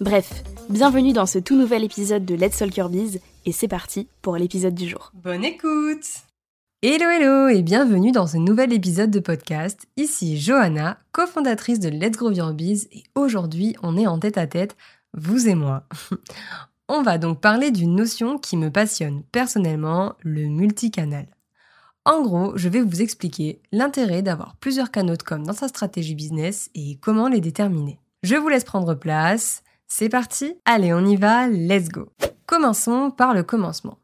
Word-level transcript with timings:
Bref, 0.00 0.42
bienvenue 0.70 1.12
dans 1.12 1.26
ce 1.26 1.38
tout 1.38 1.58
nouvel 1.58 1.84
épisode 1.84 2.24
de 2.24 2.34
Let's 2.34 2.58
Your 2.74 2.88
Biz 2.88 3.20
et 3.44 3.52
c'est 3.52 3.68
parti 3.68 4.08
pour 4.22 4.38
l'épisode 4.38 4.74
du 4.74 4.88
jour. 4.88 5.12
Bonne 5.12 5.44
écoute 5.44 6.06
Hello 6.80 7.04
hello 7.04 7.48
et 7.48 7.60
bienvenue 7.60 8.10
dans 8.10 8.26
ce 8.26 8.38
nouvel 8.38 8.72
épisode 8.72 9.10
de 9.10 9.20
podcast. 9.20 9.86
Ici 9.98 10.40
Johanna, 10.40 10.96
cofondatrice 11.12 11.80
de 11.80 11.90
Let's 11.90 12.16
Grow 12.16 12.30
Your 12.30 12.54
Biz 12.54 12.88
et 12.92 13.02
aujourd'hui 13.14 13.76
on 13.82 13.98
est 13.98 14.06
en 14.06 14.18
tête 14.18 14.38
à 14.38 14.46
tête, 14.46 14.74
vous 15.12 15.48
et 15.48 15.54
moi. 15.54 15.84
on 16.88 17.02
va 17.02 17.18
donc 17.18 17.42
parler 17.42 17.70
d'une 17.70 17.94
notion 17.94 18.38
qui 18.38 18.56
me 18.56 18.70
passionne 18.70 19.22
personnellement, 19.32 20.14
le 20.20 20.46
multicanal. 20.46 21.26
En 22.06 22.22
gros, 22.22 22.56
je 22.56 22.70
vais 22.70 22.80
vous 22.80 23.02
expliquer 23.02 23.60
l'intérêt 23.70 24.22
d'avoir 24.22 24.56
plusieurs 24.56 24.92
canaux 24.92 25.16
de 25.16 25.22
com 25.22 25.44
dans 25.44 25.52
sa 25.52 25.68
stratégie 25.68 26.14
business 26.14 26.70
et 26.74 26.96
comment 27.02 27.28
les 27.28 27.42
déterminer. 27.42 28.00
Je 28.22 28.36
vous 28.36 28.48
laisse 28.48 28.64
prendre 28.64 28.94
place. 28.94 29.62
C'est 29.92 30.08
parti 30.08 30.54
Allez, 30.66 30.94
on 30.94 31.04
y 31.04 31.16
va, 31.16 31.48
let's 31.48 31.88
go 31.88 32.12
Commençons 32.46 33.10
par 33.10 33.34
le 33.34 33.42
commencement. 33.42 33.98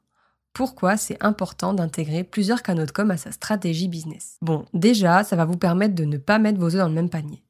Pourquoi 0.52 0.96
c'est 0.96 1.16
important 1.24 1.74
d'intégrer 1.74 2.24
plusieurs 2.24 2.64
canaux 2.64 2.86
de 2.86 2.90
com 2.90 3.08
à 3.12 3.16
sa 3.16 3.30
stratégie 3.30 3.86
business? 3.86 4.36
Bon, 4.42 4.64
déjà, 4.74 5.22
ça 5.22 5.36
va 5.36 5.44
vous 5.44 5.56
permettre 5.56 5.94
de 5.94 6.04
ne 6.04 6.16
pas 6.16 6.40
mettre 6.40 6.58
vos 6.58 6.74
œufs 6.74 6.80
dans 6.80 6.88
le 6.88 6.94
même 6.94 7.08
panier. 7.08 7.44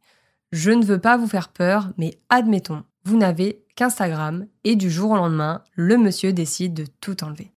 Je 0.53 0.71
ne 0.71 0.85
veux 0.85 1.01
pas 1.01 1.17
vous 1.17 1.27
faire 1.27 1.49
peur, 1.49 1.89
mais 1.97 2.21
admettons, 2.29 2.85
vous 3.05 3.17
n'avez 3.17 3.65
qu'Instagram 3.75 4.47
et 4.65 4.77
du 4.77 4.91
jour 4.91 5.13
au 5.13 5.17
lendemain, 5.17 5.63
le 5.75 5.97
monsieur 5.97 6.35
décide 6.35 6.75
de 6.75 6.85
tout 7.01 7.25
enlever. 7.25 7.53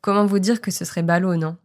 Comment 0.00 0.24
vous 0.24 0.38
dire 0.38 0.60
que 0.60 0.70
ce 0.70 0.84
serait 0.84 1.02
ballot, 1.02 1.34
non? 1.34 1.56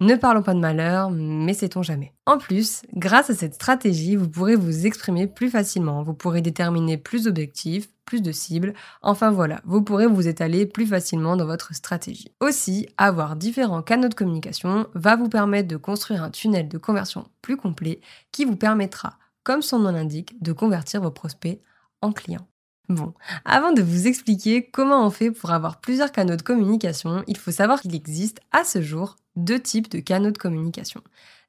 Ne 0.00 0.16
parlons 0.16 0.42
pas 0.42 0.54
de 0.54 0.60
malheur, 0.60 1.10
mais 1.10 1.52
sait-on 1.52 1.82
jamais. 1.82 2.14
En 2.26 2.38
plus, 2.38 2.82
grâce 2.94 3.30
à 3.30 3.34
cette 3.34 3.54
stratégie, 3.54 4.16
vous 4.16 4.28
pourrez 4.28 4.56
vous 4.56 4.86
exprimer 4.86 5.26
plus 5.26 5.50
facilement, 5.50 6.02
vous 6.02 6.14
pourrez 6.14 6.40
déterminer 6.40 6.96
plus 6.96 7.24
d'objectifs, 7.24 7.90
plus 8.06 8.22
de 8.22 8.32
cibles, 8.32 8.74
enfin 9.02 9.30
voilà, 9.30 9.60
vous 9.64 9.82
pourrez 9.82 10.06
vous 10.06 10.26
étaler 10.26 10.66
plus 10.66 10.86
facilement 10.86 11.36
dans 11.36 11.46
votre 11.46 11.74
stratégie. 11.74 12.32
Aussi, 12.40 12.88
avoir 12.96 13.36
différents 13.36 13.82
canaux 13.82 14.08
de 14.08 14.14
communication 14.14 14.88
va 14.94 15.16
vous 15.16 15.28
permettre 15.28 15.68
de 15.68 15.76
construire 15.76 16.24
un 16.24 16.30
tunnel 16.30 16.68
de 16.68 16.78
conversion 16.78 17.28
plus 17.42 17.56
complet 17.56 18.00
qui 18.32 18.44
vous 18.44 18.56
permettra, 18.56 19.18
comme 19.44 19.62
son 19.62 19.78
nom 19.78 19.92
l'indique, 19.92 20.42
de 20.42 20.52
convertir 20.52 21.02
vos 21.02 21.12
prospects 21.12 21.60
en 22.02 22.12
clients. 22.12 22.49
Bon, 22.90 23.14
avant 23.44 23.70
de 23.70 23.82
vous 23.82 24.08
expliquer 24.08 24.68
comment 24.68 25.06
on 25.06 25.10
fait 25.10 25.30
pour 25.30 25.52
avoir 25.52 25.80
plusieurs 25.80 26.10
canaux 26.10 26.34
de 26.34 26.42
communication, 26.42 27.22
il 27.28 27.36
faut 27.36 27.52
savoir 27.52 27.80
qu'il 27.80 27.94
existe 27.94 28.40
à 28.50 28.64
ce 28.64 28.82
jour 28.82 29.14
deux 29.36 29.60
types 29.60 29.88
de 29.92 30.00
canaux 30.00 30.32
de 30.32 30.38
communication. 30.38 31.00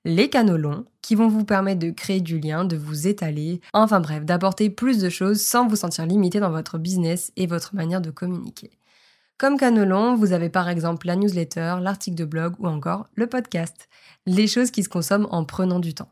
Les 0.05 0.29
canaux 0.29 0.57
longs, 0.57 0.85
qui 1.01 1.15
vont 1.15 1.29
vous 1.29 1.43
permettre 1.43 1.79
de 1.79 1.89
créer 1.89 2.21
du 2.21 2.39
lien, 2.39 2.63
de 2.63 2.77
vous 2.77 3.07
étaler, 3.07 3.59
enfin 3.73 4.01
bref, 4.01 4.23
d'apporter 4.23 4.69
plus 4.69 4.99
de 4.99 5.09
choses 5.09 5.41
sans 5.41 5.65
vous 5.65 5.77
sentir 5.77 6.05
limité 6.05 6.39
dans 6.39 6.51
votre 6.51 6.77
business 6.77 7.31
et 7.37 7.47
votre 7.47 7.73
manière 7.73 8.01
de 8.01 8.11
communiquer. 8.11 8.69
Comme 9.39 9.57
canaux 9.57 9.85
longs, 9.85 10.13
vous 10.13 10.33
avez 10.33 10.49
par 10.49 10.69
exemple 10.69 11.07
la 11.07 11.15
newsletter, 11.15 11.77
l'article 11.81 12.17
de 12.17 12.25
blog 12.25 12.53
ou 12.59 12.67
encore 12.67 13.07
le 13.15 13.25
podcast, 13.25 13.89
les 14.27 14.45
choses 14.45 14.69
qui 14.69 14.83
se 14.83 14.89
consomment 14.89 15.27
en 15.31 15.43
prenant 15.43 15.79
du 15.79 15.95
temps. 15.95 16.11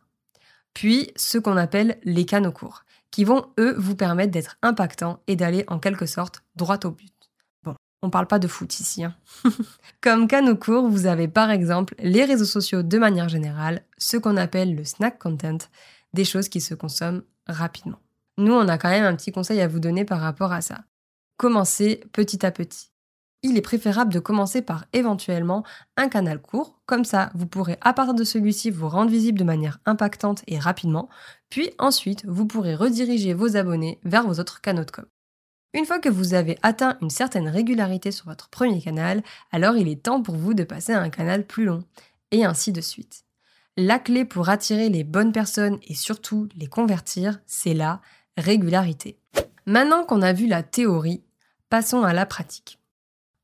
Puis, 0.73 1.11
ce 1.15 1.37
qu'on 1.37 1.57
appelle 1.57 1.99
les 2.03 2.25
canaux 2.25 2.51
courts 2.51 2.83
qui 3.11 3.23
vont, 3.23 3.47
eux, 3.59 3.75
vous 3.77 3.95
permettre 3.95 4.31
d'être 4.31 4.57
impactants 4.61 5.21
et 5.27 5.35
d'aller 5.35 5.63
en 5.67 5.79
quelque 5.79 6.05
sorte 6.05 6.43
droit 6.55 6.79
au 6.83 6.91
but. 6.91 7.13
Bon, 7.63 7.75
on 8.01 8.09
parle 8.09 8.27
pas 8.27 8.39
de 8.39 8.47
foot 8.47 8.79
ici. 8.79 9.03
Hein. 9.03 9.15
Comme 10.01 10.27
canaux 10.27 10.55
courts, 10.55 10.89
vous 10.89 11.05
avez 11.05 11.27
par 11.27 11.49
exemple 11.51 11.95
les 11.99 12.25
réseaux 12.25 12.45
sociaux 12.45 12.83
de 12.83 12.97
manière 12.97 13.29
générale, 13.29 13.83
ce 13.97 14.17
qu'on 14.17 14.37
appelle 14.37 14.75
le 14.75 14.85
snack 14.85 15.19
content, 15.19 15.57
des 16.13 16.25
choses 16.25 16.49
qui 16.49 16.61
se 16.61 16.73
consomment 16.73 17.23
rapidement. 17.47 17.99
Nous, 18.37 18.53
on 18.53 18.67
a 18.67 18.77
quand 18.77 18.89
même 18.89 19.05
un 19.05 19.15
petit 19.15 19.31
conseil 19.31 19.59
à 19.61 19.67
vous 19.67 19.79
donner 19.79 20.05
par 20.05 20.21
rapport 20.21 20.53
à 20.53 20.61
ça. 20.61 20.85
Commencez 21.37 22.01
petit 22.13 22.45
à 22.45 22.51
petit 22.51 22.88
il 23.41 23.57
est 23.57 23.61
préférable 23.61 24.13
de 24.13 24.19
commencer 24.19 24.61
par 24.61 24.85
éventuellement 24.93 25.63
un 25.97 26.09
canal 26.09 26.41
court, 26.41 26.79
comme 26.85 27.05
ça 27.05 27.31
vous 27.33 27.45
pourrez 27.45 27.77
à 27.81 27.93
partir 27.93 28.13
de 28.13 28.23
celui-ci 28.23 28.69
vous 28.69 28.89
rendre 28.89 29.11
visible 29.11 29.39
de 29.39 29.43
manière 29.43 29.79
impactante 29.85 30.43
et 30.47 30.59
rapidement, 30.59 31.09
puis 31.49 31.71
ensuite 31.79 32.25
vous 32.25 32.45
pourrez 32.45 32.75
rediriger 32.75 33.33
vos 33.33 33.55
abonnés 33.55 33.99
vers 34.03 34.27
vos 34.27 34.39
autres 34.39 34.61
canaux 34.61 34.83
de 34.83 34.91
com. 34.91 35.05
Une 35.73 35.85
fois 35.85 35.99
que 35.99 36.09
vous 36.09 36.33
avez 36.33 36.57
atteint 36.63 36.97
une 37.01 37.11
certaine 37.11 37.47
régularité 37.47 38.11
sur 38.11 38.25
votre 38.25 38.49
premier 38.49 38.81
canal, 38.81 39.23
alors 39.51 39.77
il 39.77 39.87
est 39.87 40.03
temps 40.03 40.21
pour 40.21 40.35
vous 40.35 40.53
de 40.53 40.63
passer 40.63 40.93
à 40.93 41.01
un 41.01 41.09
canal 41.09 41.45
plus 41.45 41.65
long, 41.65 41.83
et 42.31 42.43
ainsi 42.43 42.71
de 42.71 42.81
suite. 42.81 43.23
La 43.77 43.99
clé 43.99 44.25
pour 44.25 44.49
attirer 44.49 44.89
les 44.89 45.03
bonnes 45.03 45.31
personnes 45.31 45.77
et 45.87 45.93
surtout 45.93 46.49
les 46.57 46.67
convertir, 46.67 47.39
c'est 47.45 47.75
la 47.75 48.01
régularité. 48.35 49.19
Maintenant 49.65 50.03
qu'on 50.03 50.23
a 50.23 50.33
vu 50.33 50.47
la 50.47 50.63
théorie, 50.63 51.23
passons 51.69 52.01
à 52.01 52.13
la 52.13 52.25
pratique 52.25 52.78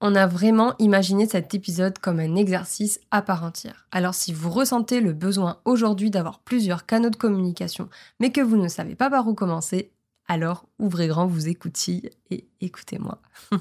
on 0.02 0.16
a 0.16 0.28
vraiment 0.28 0.76
imaginé 0.80 1.28
cet 1.28 1.54
épisode 1.54 2.00
comme 2.00 2.20
un 2.20 2.36
exercice 2.36 3.00
à 3.12 3.22
part 3.22 3.44
entière. 3.44 3.88
Alors 3.92 4.14
si 4.14 4.34
vous 4.34 4.50
ressentez 4.50 5.02
le 5.02 5.14
besoin 5.14 5.60
aujourd'hui 5.66 6.10
d'avoir 6.10 6.40
plusieurs 6.40 6.86
canaux 6.86 7.10
de 7.10 7.16
communication, 7.16 7.90
mais 8.20 8.32
que 8.32 8.42
vous 8.42 8.58
ne 8.58 8.68
savez 8.68 8.96
pas 8.96 9.10
par 9.10 9.28
où 9.28 9.34
commencer, 9.34 9.92
alors 10.28 10.68
ouvrez 10.80 11.08
grand 11.08 11.28
vos 11.28 11.40
écoutilles 11.40 12.10
et 12.30 12.48
écoutez-moi. 12.62 13.22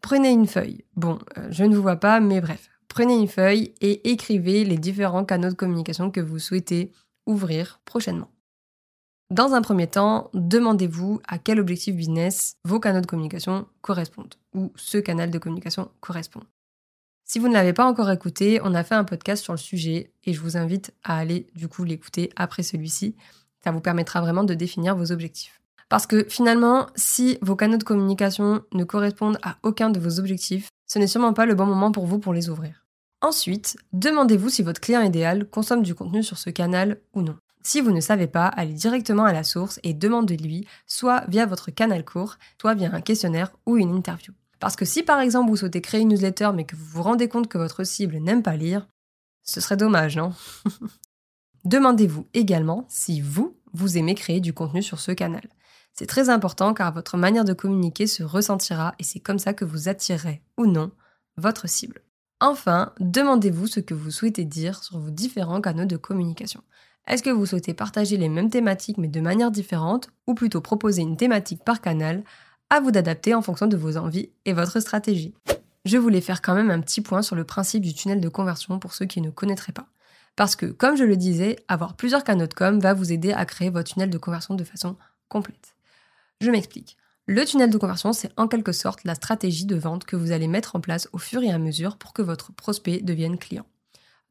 Prenez 0.00 0.30
une 0.30 0.48
feuille. 0.48 0.84
Bon, 0.96 1.18
euh, 1.38 1.46
je 1.50 1.64
ne 1.64 1.76
vous 1.76 1.82
vois 1.82 1.96
pas, 1.96 2.18
mais 2.18 2.40
bref. 2.40 2.68
Prenez 2.88 3.14
une 3.14 3.28
feuille 3.28 3.72
et 3.80 4.10
écrivez 4.10 4.64
les 4.64 4.76
différents 4.76 5.24
canaux 5.24 5.48
de 5.48 5.54
communication 5.54 6.10
que 6.10 6.20
vous 6.20 6.38
souhaitez 6.38 6.92
ouvrir 7.26 7.80
prochainement. 7.84 8.30
Dans 9.32 9.54
un 9.54 9.62
premier 9.62 9.86
temps, 9.86 10.28
demandez-vous 10.34 11.22
à 11.26 11.38
quel 11.38 11.58
objectif 11.58 11.96
business 11.96 12.56
vos 12.66 12.78
canaux 12.78 13.00
de 13.00 13.06
communication 13.06 13.66
correspondent 13.80 14.34
ou 14.54 14.70
ce 14.76 14.98
canal 14.98 15.30
de 15.30 15.38
communication 15.38 15.90
correspond. 16.00 16.42
Si 17.24 17.38
vous 17.38 17.48
ne 17.48 17.54
l'avez 17.54 17.72
pas 17.72 17.86
encore 17.86 18.10
écouté, 18.10 18.60
on 18.62 18.74
a 18.74 18.84
fait 18.84 18.94
un 18.94 19.04
podcast 19.04 19.42
sur 19.42 19.54
le 19.54 19.58
sujet 19.58 20.12
et 20.24 20.34
je 20.34 20.40
vous 20.42 20.58
invite 20.58 20.92
à 21.02 21.16
aller 21.16 21.46
du 21.54 21.66
coup 21.66 21.84
l'écouter 21.84 22.28
après 22.36 22.62
celui-ci. 22.62 23.16
Ça 23.64 23.70
vous 23.70 23.80
permettra 23.80 24.20
vraiment 24.20 24.44
de 24.44 24.52
définir 24.52 24.96
vos 24.96 25.12
objectifs. 25.12 25.62
Parce 25.88 26.06
que 26.06 26.26
finalement, 26.28 26.88
si 26.94 27.38
vos 27.40 27.56
canaux 27.56 27.78
de 27.78 27.84
communication 27.84 28.60
ne 28.74 28.84
correspondent 28.84 29.38
à 29.42 29.56
aucun 29.62 29.88
de 29.88 29.98
vos 29.98 30.18
objectifs, 30.18 30.68
ce 30.86 30.98
n'est 30.98 31.06
sûrement 31.06 31.32
pas 31.32 31.46
le 31.46 31.54
bon 31.54 31.64
moment 31.64 31.90
pour 31.90 32.04
vous 32.04 32.18
pour 32.18 32.34
les 32.34 32.50
ouvrir. 32.50 32.84
Ensuite, 33.22 33.78
demandez-vous 33.94 34.50
si 34.50 34.62
votre 34.62 34.82
client 34.82 35.00
idéal 35.00 35.48
consomme 35.48 35.82
du 35.82 35.94
contenu 35.94 36.22
sur 36.22 36.36
ce 36.36 36.50
canal 36.50 36.98
ou 37.14 37.22
non. 37.22 37.38
Si 37.62 37.80
vous 37.80 37.92
ne 37.92 38.00
savez 38.00 38.26
pas, 38.26 38.46
allez 38.46 38.72
directement 38.72 39.24
à 39.24 39.32
la 39.32 39.44
source 39.44 39.78
et 39.82 39.94
demandez-lui, 39.94 40.66
soit 40.86 41.24
via 41.28 41.46
votre 41.46 41.70
canal 41.70 42.04
court, 42.04 42.36
soit 42.60 42.74
via 42.74 42.92
un 42.92 43.00
questionnaire 43.00 43.52
ou 43.66 43.76
une 43.76 43.94
interview. 43.94 44.32
Parce 44.58 44.76
que 44.76 44.84
si 44.84 45.02
par 45.02 45.20
exemple 45.20 45.50
vous 45.50 45.56
souhaitez 45.56 45.80
créer 45.80 46.00
une 46.00 46.08
newsletter 46.08 46.50
mais 46.54 46.64
que 46.64 46.76
vous 46.76 46.84
vous 46.84 47.02
rendez 47.02 47.28
compte 47.28 47.48
que 47.48 47.58
votre 47.58 47.84
cible 47.84 48.16
n'aime 48.18 48.42
pas 48.42 48.56
lire, 48.56 48.86
ce 49.42 49.60
serait 49.60 49.76
dommage, 49.76 50.16
non? 50.16 50.32
Demandez-vous 51.64 52.26
également 52.34 52.84
si 52.88 53.20
vous, 53.20 53.56
vous 53.72 53.98
aimez 53.98 54.14
créer 54.14 54.40
du 54.40 54.52
contenu 54.52 54.82
sur 54.82 55.00
ce 55.00 55.12
canal. 55.12 55.42
C'est 55.92 56.06
très 56.06 56.30
important 56.30 56.74
car 56.74 56.92
votre 56.92 57.16
manière 57.16 57.44
de 57.44 57.52
communiquer 57.52 58.06
se 58.06 58.22
ressentira 58.22 58.94
et 58.98 59.04
c'est 59.04 59.20
comme 59.20 59.38
ça 59.38 59.52
que 59.52 59.64
vous 59.64 59.88
attirerez 59.88 60.42
ou 60.56 60.66
non 60.66 60.90
votre 61.36 61.68
cible. 61.68 62.02
Enfin, 62.40 62.92
demandez-vous 62.98 63.66
ce 63.66 63.80
que 63.80 63.94
vous 63.94 64.10
souhaitez 64.10 64.44
dire 64.44 64.82
sur 64.82 64.98
vos 64.98 65.10
différents 65.10 65.60
canaux 65.60 65.84
de 65.84 65.96
communication. 65.96 66.62
Est-ce 67.06 67.22
que 67.22 67.30
vous 67.30 67.46
souhaitez 67.46 67.74
partager 67.74 68.16
les 68.16 68.28
mêmes 68.28 68.50
thématiques 68.50 68.98
mais 68.98 69.08
de 69.08 69.20
manière 69.20 69.50
différente 69.50 70.10
ou 70.26 70.34
plutôt 70.34 70.60
proposer 70.60 71.02
une 71.02 71.16
thématique 71.16 71.64
par 71.64 71.80
canal 71.80 72.22
À 72.70 72.80
vous 72.80 72.90
d'adapter 72.90 73.34
en 73.34 73.42
fonction 73.42 73.66
de 73.66 73.76
vos 73.76 73.96
envies 73.96 74.30
et 74.44 74.52
votre 74.52 74.80
stratégie? 74.80 75.34
je 75.84 75.98
voulais 75.98 76.20
faire 76.20 76.42
quand 76.42 76.54
même 76.54 76.70
un 76.70 76.80
petit 76.80 77.00
point 77.00 77.22
sur 77.22 77.36
le 77.36 77.44
principe 77.44 77.82
du 77.82 77.94
tunnel 77.94 78.20
de 78.20 78.28
conversion 78.28 78.78
pour 78.78 78.94
ceux 78.94 79.06
qui 79.06 79.20
ne 79.20 79.30
connaîtraient 79.30 79.72
pas. 79.72 79.88
Parce 80.36 80.56
que, 80.56 80.66
comme 80.66 80.96
je 80.96 81.04
le 81.04 81.16
disais, 81.16 81.56
avoir 81.68 81.94
plusieurs 81.94 82.24
canaux 82.24 82.46
de 82.46 82.54
com 82.54 82.78
va 82.80 82.94
vous 82.94 83.12
aider 83.12 83.32
à 83.32 83.44
créer 83.44 83.70
votre 83.70 83.92
tunnel 83.92 84.10
de 84.10 84.18
conversion 84.18 84.54
de 84.54 84.64
façon 84.64 84.96
complète. 85.28 85.74
Je 86.40 86.50
m'explique. 86.50 86.96
Le 87.26 87.44
tunnel 87.44 87.70
de 87.70 87.78
conversion, 87.78 88.12
c'est 88.12 88.32
en 88.36 88.48
quelque 88.48 88.72
sorte 88.72 89.04
la 89.04 89.14
stratégie 89.14 89.66
de 89.66 89.76
vente 89.76 90.04
que 90.04 90.16
vous 90.16 90.32
allez 90.32 90.48
mettre 90.48 90.74
en 90.74 90.80
place 90.80 91.08
au 91.12 91.18
fur 91.18 91.42
et 91.42 91.50
à 91.50 91.58
mesure 91.58 91.96
pour 91.96 92.12
que 92.12 92.22
votre 92.22 92.52
prospect 92.52 93.00
devienne 93.00 93.38
client. 93.38 93.66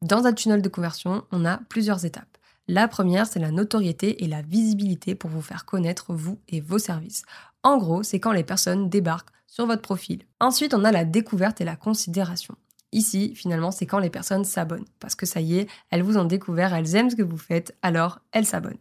Dans 0.02 0.24
un 0.26 0.32
tunnel 0.32 0.62
de 0.62 0.68
conversion, 0.68 1.24
on 1.30 1.44
a 1.44 1.58
plusieurs 1.68 2.04
étapes. 2.04 2.38
La 2.68 2.86
première, 2.86 3.26
c'est 3.26 3.40
la 3.40 3.50
notoriété 3.50 4.22
et 4.22 4.28
la 4.28 4.42
visibilité 4.42 5.14
pour 5.14 5.30
vous 5.30 5.42
faire 5.42 5.64
connaître 5.64 6.14
vous 6.14 6.38
et 6.48 6.60
vos 6.60 6.78
services. 6.78 7.24
En 7.62 7.78
gros, 7.78 8.02
c'est 8.02 8.20
quand 8.20 8.32
les 8.32 8.44
personnes 8.44 8.88
débarquent 8.88 9.32
sur 9.46 9.66
votre 9.66 9.82
profil. 9.82 10.24
Ensuite, 10.40 10.72
on 10.72 10.84
a 10.84 10.92
la 10.92 11.04
découverte 11.04 11.60
et 11.60 11.64
la 11.64 11.76
considération. 11.76 12.56
Ici, 12.92 13.34
finalement, 13.34 13.70
c'est 13.70 13.86
quand 13.86 13.98
les 13.98 14.10
personnes 14.10 14.44
s'abonnent. 14.44 14.86
Parce 15.00 15.14
que 15.14 15.26
ça 15.26 15.40
y 15.40 15.58
est, 15.58 15.68
elles 15.90 16.02
vous 16.02 16.18
ont 16.18 16.24
découvert, 16.24 16.72
elles 16.72 16.94
aiment 16.94 17.10
ce 17.10 17.16
que 17.16 17.22
vous 17.22 17.38
faites, 17.38 17.76
alors 17.82 18.20
elles 18.32 18.46
s'abonnent. 18.46 18.78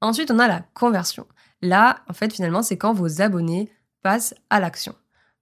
Ensuite, 0.00 0.30
on 0.30 0.38
a 0.38 0.48
la 0.48 0.60
conversion. 0.74 1.26
Là, 1.62 2.00
en 2.08 2.12
fait, 2.12 2.32
finalement, 2.32 2.62
c'est 2.62 2.76
quand 2.76 2.92
vos 2.92 3.22
abonnés 3.22 3.70
passent 4.02 4.34
à 4.50 4.60
l'action. 4.60 4.94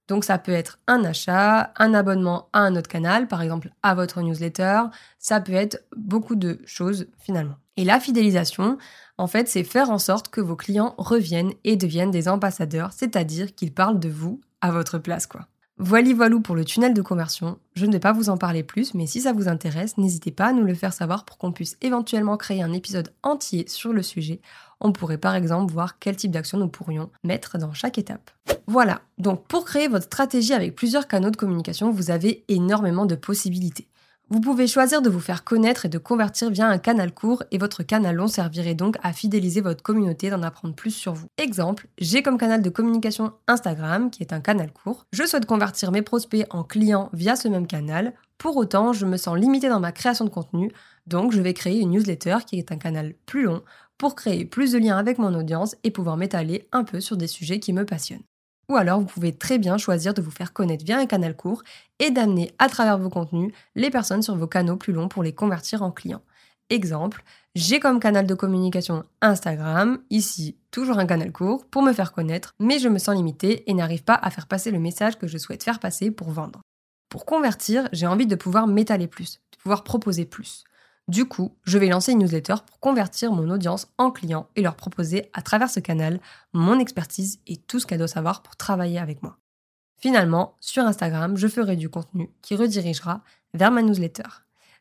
Donc 0.07 0.23
ça 0.23 0.37
peut 0.37 0.51
être 0.51 0.79
un 0.87 1.03
achat, 1.03 1.73
un 1.77 1.93
abonnement 1.93 2.49
à 2.53 2.59
un 2.59 2.75
autre 2.75 2.89
canal, 2.89 3.27
par 3.27 3.41
exemple 3.41 3.71
à 3.83 3.95
votre 3.95 4.21
newsletter, 4.21 4.83
ça 5.19 5.41
peut 5.41 5.53
être 5.53 5.83
beaucoup 5.95 6.35
de 6.35 6.59
choses 6.65 7.07
finalement. 7.19 7.55
Et 7.77 7.83
la 7.83 7.99
fidélisation, 7.99 8.77
en 9.17 9.27
fait, 9.27 9.47
c'est 9.47 9.63
faire 9.63 9.89
en 9.89 9.99
sorte 9.99 10.29
que 10.29 10.41
vos 10.41 10.55
clients 10.55 10.95
reviennent 10.97 11.53
et 11.63 11.75
deviennent 11.75 12.11
des 12.11 12.27
ambassadeurs, 12.27 12.93
c'est-à-dire 12.93 13.53
qu'ils 13.55 13.73
parlent 13.73 13.99
de 13.99 14.09
vous 14.09 14.41
à 14.61 14.71
votre 14.71 14.97
place 14.97 15.27
quoi. 15.27 15.47
Voilà 15.77 16.13
voilou 16.13 16.39
pour 16.39 16.55
le 16.55 16.63
tunnel 16.63 16.93
de 16.93 17.01
conversion. 17.01 17.59
Je 17.73 17.85
ne 17.85 17.91
vais 17.91 17.99
pas 17.99 18.13
vous 18.13 18.29
en 18.29 18.37
parler 18.37 18.63
plus, 18.63 18.93
mais 18.93 19.07
si 19.07 19.19
ça 19.19 19.33
vous 19.33 19.49
intéresse, 19.49 19.97
n'hésitez 19.97 20.31
pas 20.31 20.45
à 20.45 20.53
nous 20.53 20.63
le 20.63 20.73
faire 20.73 20.93
savoir 20.93 21.25
pour 21.25 21.37
qu'on 21.37 21.51
puisse 21.51 21.75
éventuellement 21.81 22.37
créer 22.37 22.63
un 22.63 22.71
épisode 22.71 23.13
entier 23.23 23.65
sur 23.67 23.91
le 23.91 24.01
sujet. 24.01 24.39
On 24.79 24.91
pourrait 24.91 25.17
par 25.17 25.35
exemple 25.35 25.73
voir 25.73 25.99
quel 25.99 26.15
type 26.15 26.31
d'action 26.31 26.57
nous 26.57 26.67
pourrions 26.67 27.09
mettre 27.23 27.57
dans 27.57 27.73
chaque 27.73 27.97
étape. 27.97 28.31
Voilà, 28.67 29.01
donc 29.17 29.47
pour 29.47 29.65
créer 29.65 29.87
votre 29.87 30.05
stratégie 30.05 30.53
avec 30.53 30.75
plusieurs 30.75 31.07
canaux 31.07 31.29
de 31.29 31.37
communication, 31.37 31.91
vous 31.91 32.11
avez 32.11 32.43
énormément 32.47 33.05
de 33.05 33.15
possibilités. 33.15 33.87
Vous 34.29 34.41
pouvez 34.41 34.65
choisir 34.65 35.03
de 35.03 35.09
vous 35.09 35.19
faire 35.19 35.43
connaître 35.43 35.85
et 35.85 35.89
de 35.89 35.99
convertir 35.99 36.49
via 36.49 36.67
un 36.67 36.79
canal 36.79 37.13
court 37.13 37.43
et 37.51 37.59
votre 37.59 37.83
canal 37.83 38.15
long 38.15 38.25
servirait 38.25 38.73
donc 38.73 38.97
à 39.03 39.13
fidéliser 39.13 39.61
votre 39.61 39.83
communauté, 39.83 40.31
d'en 40.31 40.41
apprendre 40.41 40.73
plus 40.73 40.89
sur 40.89 41.13
vous. 41.13 41.27
Exemple, 41.37 41.87
j'ai 41.99 42.23
comme 42.23 42.39
canal 42.39 42.63
de 42.63 42.69
communication 42.71 43.33
Instagram, 43.47 44.09
qui 44.09 44.23
est 44.23 44.33
un 44.33 44.41
canal 44.41 44.73
court. 44.73 45.05
Je 45.13 45.27
souhaite 45.27 45.45
convertir 45.45 45.91
mes 45.91 46.01
prospects 46.01 46.47
en 46.49 46.63
clients 46.63 47.11
via 47.13 47.35
ce 47.35 47.47
même 47.47 47.67
canal. 47.67 48.13
Pour 48.39 48.57
autant, 48.57 48.93
je 48.93 49.05
me 49.05 49.17
sens 49.17 49.37
limitée 49.37 49.69
dans 49.69 49.79
ma 49.79 49.91
création 49.91 50.25
de 50.25 50.31
contenu, 50.31 50.71
donc 51.05 51.31
je 51.31 51.41
vais 51.41 51.53
créer 51.53 51.79
une 51.79 51.91
newsletter 51.91 52.37
qui 52.47 52.57
est 52.57 52.71
un 52.71 52.77
canal 52.77 53.13
plus 53.27 53.43
long 53.43 53.61
pour 53.97 54.15
créer 54.15 54.45
plus 54.45 54.71
de 54.71 54.77
liens 54.77 54.97
avec 54.97 55.17
mon 55.17 55.33
audience 55.33 55.75
et 55.83 55.91
pouvoir 55.91 56.17
m'étaler 56.17 56.67
un 56.71 56.83
peu 56.83 56.99
sur 56.99 57.17
des 57.17 57.27
sujets 57.27 57.59
qui 57.59 57.73
me 57.73 57.85
passionnent. 57.85 58.23
Ou 58.69 58.77
alors, 58.77 58.99
vous 58.99 59.05
pouvez 59.05 59.33
très 59.33 59.57
bien 59.57 59.77
choisir 59.77 60.13
de 60.13 60.21
vous 60.21 60.31
faire 60.31 60.53
connaître 60.53 60.83
via 60.83 60.97
un 60.97 61.05
canal 61.05 61.35
court 61.35 61.63
et 61.99 62.09
d'amener 62.09 62.51
à 62.57 62.67
travers 62.67 62.97
vos 62.97 63.09
contenus 63.09 63.53
les 63.75 63.91
personnes 63.91 64.23
sur 64.23 64.35
vos 64.35 64.47
canaux 64.47 64.77
plus 64.77 64.93
longs 64.93 65.07
pour 65.07 65.23
les 65.23 65.33
convertir 65.33 65.83
en 65.83 65.91
clients. 65.91 66.23
Exemple, 66.71 67.23
j'ai 67.53 67.79
comme 67.79 67.99
canal 67.99 68.25
de 68.25 68.33
communication 68.33 69.03
Instagram, 69.21 69.99
ici 70.09 70.57
toujours 70.71 70.97
un 70.97 71.05
canal 71.05 71.31
court, 71.31 71.65
pour 71.67 71.83
me 71.83 71.93
faire 71.93 72.11
connaître, 72.11 72.55
mais 72.59 72.79
je 72.79 72.89
me 72.89 72.97
sens 72.97 73.15
limitée 73.15 73.69
et 73.69 73.73
n'arrive 73.75 74.03
pas 74.03 74.19
à 74.19 74.31
faire 74.31 74.47
passer 74.47 74.71
le 74.71 74.79
message 74.79 75.19
que 75.19 75.27
je 75.27 75.37
souhaite 75.37 75.63
faire 75.63 75.79
passer 75.79 76.09
pour 76.09 76.31
vendre. 76.31 76.61
Pour 77.09 77.25
convertir, 77.25 77.87
j'ai 77.93 78.07
envie 78.07 78.27
de 78.27 78.35
pouvoir 78.35 78.65
m'étaler 78.65 79.07
plus, 79.07 79.39
de 79.53 79.57
pouvoir 79.59 79.83
proposer 79.83 80.25
plus. 80.25 80.63
Du 81.07 81.25
coup, 81.25 81.55
je 81.63 81.77
vais 81.77 81.87
lancer 81.87 82.13
une 82.13 82.19
newsletter 82.19 82.55
pour 82.65 82.79
convertir 82.79 83.31
mon 83.31 83.49
audience 83.51 83.87
en 83.99 84.09
clients 84.09 84.49
et 84.55 84.61
leur 84.61 84.75
proposer 84.75 85.29
à 85.33 85.43
travers 85.43 85.69
ce 85.69 85.79
canal 85.79 86.19
mon 86.53 86.79
expertise 86.79 87.39
et 87.45 87.57
tout 87.57 87.79
ce 87.79 87.85
qu'elle 87.85 87.99
doit 87.99 88.07
savoir 88.07 88.41
pour 88.41 88.55
travailler 88.55 88.97
avec 88.97 89.21
moi. 89.21 89.37
Finalement, 89.99 90.55
sur 90.59 90.83
Instagram, 90.83 91.37
je 91.37 91.47
ferai 91.47 91.75
du 91.75 91.89
contenu 91.89 92.31
qui 92.41 92.55
redirigera 92.55 93.21
vers 93.53 93.71
ma 93.71 93.83
newsletter. 93.83 94.23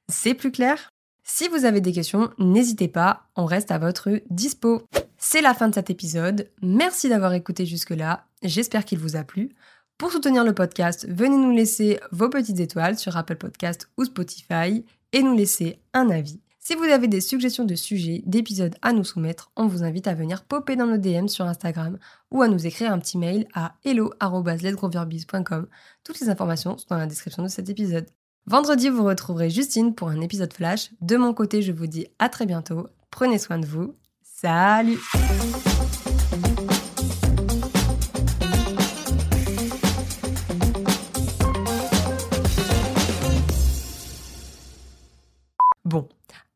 C'est 0.08 0.34
plus 0.34 0.50
clair? 0.50 0.88
Si 1.26 1.48
vous 1.48 1.64
avez 1.64 1.80
des 1.80 1.92
questions, 1.92 2.30
n'hésitez 2.38 2.88
pas, 2.88 3.28
on 3.36 3.44
reste 3.44 3.70
à 3.70 3.78
votre 3.78 4.10
dispo. 4.30 4.82
C'est 5.18 5.40
la 5.40 5.54
fin 5.54 5.68
de 5.68 5.74
cet 5.74 5.88
épisode. 5.88 6.50
Merci 6.62 7.08
d'avoir 7.08 7.32
écouté 7.32 7.64
jusque-là. 7.64 8.26
J'espère 8.42 8.84
qu'il 8.84 8.98
vous 8.98 9.16
a 9.16 9.24
plu. 9.24 9.50
Pour 9.96 10.10
soutenir 10.10 10.44
le 10.44 10.52
podcast, 10.52 11.06
venez 11.08 11.36
nous 11.36 11.52
laisser 11.52 12.00
vos 12.10 12.28
petites 12.28 12.60
étoiles 12.60 12.98
sur 12.98 13.16
Apple 13.16 13.36
Podcast 13.36 13.88
ou 13.96 14.04
Spotify 14.04 14.84
et 15.14 15.22
nous 15.22 15.34
laisser 15.34 15.78
un 15.94 16.10
avis. 16.10 16.40
Si 16.58 16.74
vous 16.74 16.84
avez 16.84 17.08
des 17.08 17.20
suggestions 17.20 17.64
de 17.64 17.74
sujets, 17.74 18.22
d'épisodes 18.26 18.74
à 18.82 18.92
nous 18.92 19.04
soumettre, 19.04 19.50
on 19.54 19.66
vous 19.66 19.82
invite 19.82 20.08
à 20.08 20.14
venir 20.14 20.44
popper 20.44 20.76
dans 20.76 20.86
nos 20.86 20.96
DM 20.96 21.28
sur 21.28 21.44
Instagram 21.44 21.98
ou 22.30 22.42
à 22.42 22.48
nous 22.48 22.66
écrire 22.66 22.92
un 22.92 22.98
petit 22.98 23.16
mail 23.16 23.46
à 23.54 23.74
hello.let'sgroverbiz.com. 23.84 25.68
Toutes 26.04 26.20
les 26.20 26.30
informations 26.30 26.76
sont 26.76 26.86
dans 26.90 26.98
la 26.98 27.06
description 27.06 27.42
de 27.42 27.48
cet 27.48 27.68
épisode. 27.68 28.06
Vendredi, 28.46 28.88
vous 28.88 29.04
retrouverez 29.04 29.50
Justine 29.50 29.94
pour 29.94 30.08
un 30.08 30.20
épisode 30.20 30.52
flash. 30.52 30.90
De 31.00 31.16
mon 31.16 31.32
côté, 31.32 31.62
je 31.62 31.72
vous 31.72 31.86
dis 31.86 32.06
à 32.18 32.28
très 32.28 32.46
bientôt. 32.46 32.88
Prenez 33.10 33.38
soin 33.38 33.58
de 33.58 33.66
vous. 33.66 33.94
Salut 34.22 34.98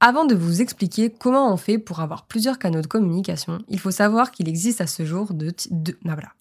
avant 0.00 0.24
de 0.24 0.34
vous 0.34 0.62
expliquer 0.62 1.10
comment 1.10 1.52
on 1.52 1.56
fait 1.56 1.78
pour 1.78 2.00
avoir 2.00 2.26
plusieurs 2.26 2.58
canaux 2.58 2.82
de 2.82 2.86
communication, 2.86 3.58
il 3.68 3.80
faut 3.80 3.90
savoir 3.90 4.30
qu'il 4.30 4.48
existe 4.48 4.80
à 4.80 4.86
ce 4.86 5.04
jour 5.04 5.34
de... 5.34 5.52
de... 5.70 5.98
Ah, 6.04 6.14
voilà. 6.14 6.32